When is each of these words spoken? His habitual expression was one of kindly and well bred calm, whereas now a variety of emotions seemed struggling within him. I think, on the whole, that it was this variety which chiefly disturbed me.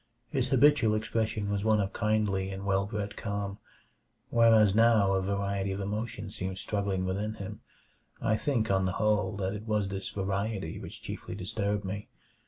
His 0.31 0.49
habitual 0.49 0.95
expression 0.95 1.51
was 1.51 1.63
one 1.63 1.79
of 1.79 1.93
kindly 1.93 2.49
and 2.49 2.65
well 2.65 2.87
bred 2.87 3.15
calm, 3.15 3.59
whereas 4.31 4.73
now 4.73 5.13
a 5.13 5.21
variety 5.21 5.71
of 5.71 5.79
emotions 5.79 6.35
seemed 6.35 6.57
struggling 6.57 7.05
within 7.05 7.35
him. 7.35 7.59
I 8.19 8.35
think, 8.35 8.71
on 8.71 8.85
the 8.87 8.93
whole, 8.93 9.37
that 9.37 9.53
it 9.53 9.67
was 9.67 9.89
this 9.89 10.09
variety 10.09 10.79
which 10.79 11.03
chiefly 11.03 11.35
disturbed 11.35 11.85
me. 11.85 12.07